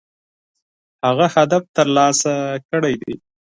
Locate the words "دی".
3.01-3.13